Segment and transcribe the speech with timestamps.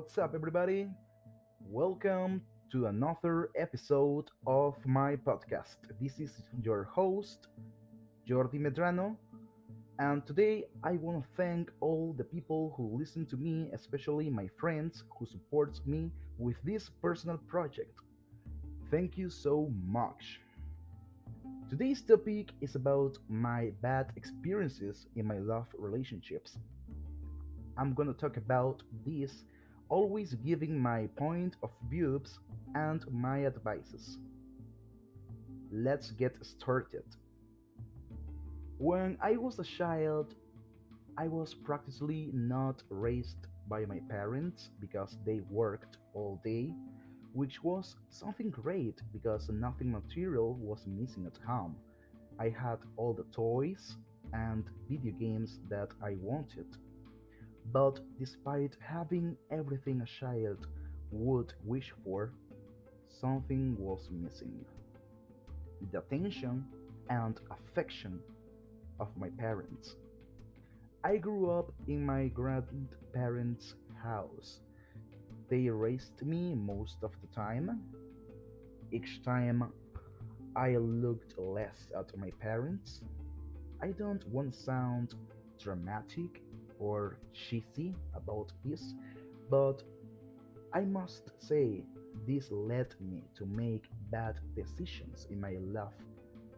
[0.00, 0.88] What's up, everybody?
[1.68, 2.40] Welcome
[2.72, 5.76] to another episode of my podcast.
[6.00, 6.32] This is
[6.62, 7.48] your host,
[8.26, 9.14] Jordi Medrano,
[9.98, 14.48] and today I want to thank all the people who listen to me, especially my
[14.58, 18.00] friends who supports me with this personal project.
[18.90, 20.40] Thank you so much.
[21.68, 26.56] Today's topic is about my bad experiences in my love relationships.
[27.76, 29.44] I'm gonna talk about this,
[29.90, 32.38] always giving my point of views
[32.74, 34.18] and my advices.
[35.72, 37.04] Let's get started.
[38.78, 40.34] When I was a child,
[41.18, 46.72] I was practically not raised by my parents because they worked all day,
[47.34, 51.76] which was something great because nothing material was missing at home.
[52.38, 53.96] I had all the toys
[54.32, 56.66] and video games that I wanted.
[57.72, 60.66] But despite having everything a child
[61.12, 62.32] would wish for,
[63.20, 64.64] something was missing
[65.80, 66.64] the attention
[67.08, 68.20] and affection
[68.98, 69.96] of my parents.
[71.04, 74.60] I grew up in my grandparents' house.
[75.48, 77.80] They raised me most of the time.
[78.92, 79.72] Each time
[80.56, 83.00] I looked less at my parents,
[83.80, 85.14] I don't want to sound
[85.58, 86.42] dramatic
[86.80, 88.94] or cheesy about this,
[89.50, 89.82] but
[90.72, 91.84] I must say
[92.26, 95.92] this led me to make bad decisions in my love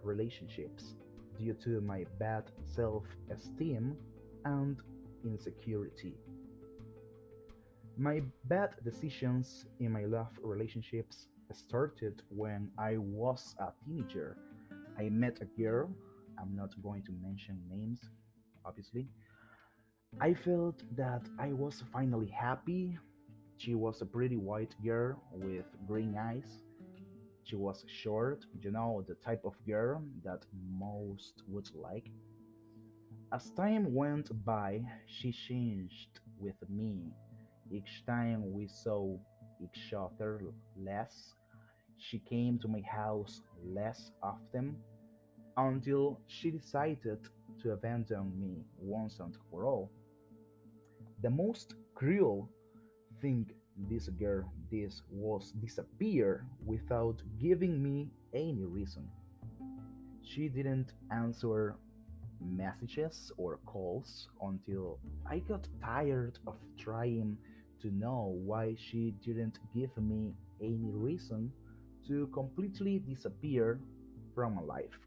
[0.02, 0.94] relationships
[1.38, 3.96] due to my bad self esteem
[4.44, 4.76] and
[5.24, 6.14] insecurity.
[7.96, 14.36] My bad decisions in my love relationships started when I was a teenager.
[14.98, 15.90] I met a girl,
[16.38, 18.00] I'm not going to mention names,
[18.64, 19.06] obviously.
[20.20, 22.96] I felt that I was finally happy.
[23.56, 26.62] She was a pretty white girl with green eyes.
[27.44, 30.44] She was short, you know, the type of girl that
[30.78, 32.10] most would like.
[33.32, 37.12] As time went by, she changed with me.
[37.70, 39.16] Each time we saw
[39.60, 40.40] each other
[40.76, 41.34] less,
[41.98, 44.76] she came to my house less often
[45.56, 47.18] until she decided
[47.62, 49.90] to abandon me once and for all.
[51.22, 52.48] The most cruel
[53.20, 53.46] thing
[53.88, 59.08] this girl did was disappear without giving me any reason.
[60.24, 61.76] She didn't answer
[62.40, 67.38] messages or calls until I got tired of trying
[67.82, 71.52] to know why she didn't give me any reason
[72.08, 73.78] to completely disappear
[74.34, 74.98] from my life.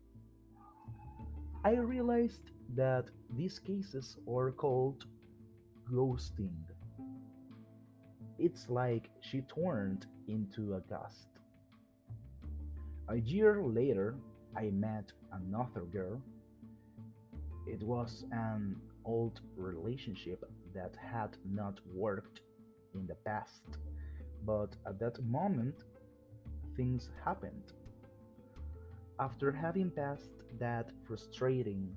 [1.66, 3.06] I realized that
[3.36, 5.06] these cases are called
[5.92, 6.56] ghosting.
[8.38, 11.28] It's like she turned into a ghost.
[13.10, 14.16] A year later,
[14.58, 16.22] I met another girl.
[17.68, 18.76] It was an
[19.06, 22.42] old relationship that had not worked
[22.94, 23.64] in the past,
[24.46, 25.84] but at that moment,
[26.76, 27.74] things happened.
[29.20, 31.96] After having passed that frustrating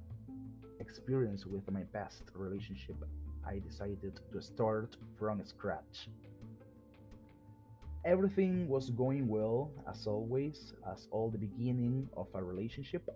[0.78, 2.97] experience with my past relationship,
[3.48, 6.09] I decided to start from scratch.
[8.04, 13.08] Everything was going well, as always, as all the beginning of a relationship.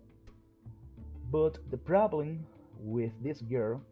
[1.30, 2.46] But the problem
[2.78, 3.82] with this girl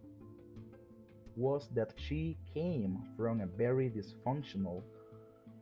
[1.36, 4.82] was that she came from a very dysfunctional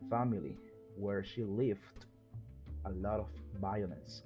[0.08, 0.56] family
[0.96, 2.06] where she lived
[2.84, 3.28] a lot of
[3.60, 4.22] violence.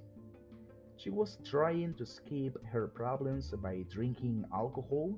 [0.97, 5.17] She was trying to escape her problems by drinking alcohol,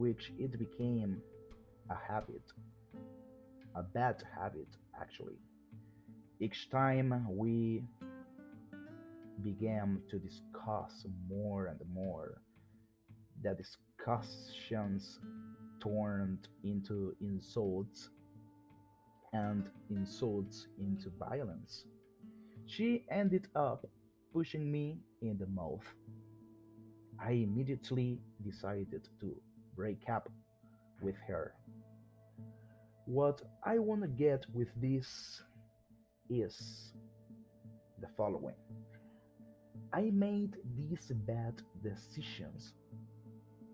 [0.00, 1.20] which it became
[1.90, 2.46] a habit,
[3.76, 4.68] a bad habit
[4.98, 5.38] actually.
[6.40, 7.84] Each time we
[9.42, 12.40] began to discuss more and more,
[13.42, 15.18] the discussions
[15.82, 18.08] turned into insults
[19.34, 21.84] and insults into violence.
[22.66, 23.84] She ended up
[24.32, 25.84] pushing me in the mouth.
[27.22, 29.36] I immediately decided to
[29.80, 30.28] break up
[31.00, 31.54] with her.
[33.06, 35.08] What I want to get with this
[36.28, 36.92] is
[38.02, 38.60] the following
[39.94, 42.74] I made these bad decisions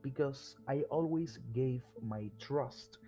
[0.00, 2.98] because I always gave my trust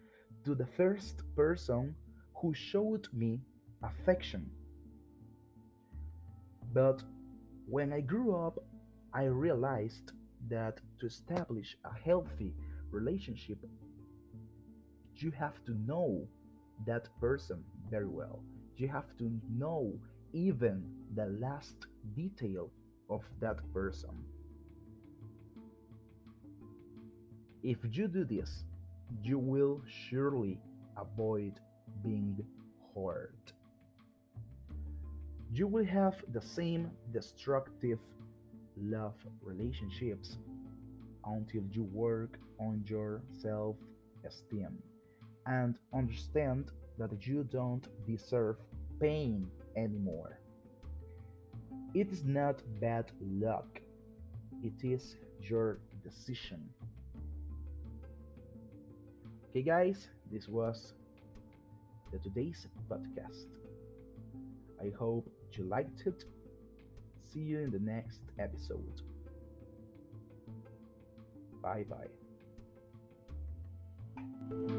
[0.45, 1.95] to the first person
[2.39, 3.41] who showed me
[3.85, 4.51] affection.
[6.75, 6.99] But
[7.69, 8.59] when I grew up,
[9.15, 10.11] I realized
[10.51, 12.55] that to establish a healthy
[12.91, 13.59] relationship,
[15.17, 16.27] you have to know
[16.87, 18.41] that person very well.
[18.77, 19.93] You have to know
[20.33, 22.71] even the last detail
[23.11, 24.11] of that person.
[27.63, 28.65] If you do this,
[29.23, 30.61] you will surely
[30.97, 31.55] avoid
[32.05, 32.39] being
[32.95, 33.53] hurt.
[35.53, 37.99] You will have the same destructive
[38.77, 40.39] love relationships
[41.25, 43.77] until you work on your self
[44.25, 44.83] esteem
[45.47, 48.57] and understand that you don't deserve
[49.01, 50.39] pain anymore.
[51.95, 53.81] It is not bad luck,
[54.63, 56.69] it is your decision.
[59.51, 60.93] Okay, guys, this was
[62.13, 63.47] the today's podcast.
[64.81, 66.25] I hope you liked it.
[67.33, 69.03] See you in the next episode.
[71.63, 72.28] Bye bye.
[74.51, 74.78] Bye.